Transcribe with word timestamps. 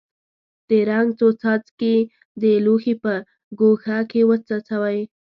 د 0.69 0.71
رنګ 0.89 1.07
څو 1.19 1.27
څاڅکي 1.41 1.95
د 2.41 2.43
لوښي 2.65 2.95
په 3.03 3.13
ګوښه 3.59 3.97
کې 4.09 4.21
وڅڅوئ. 4.29 4.99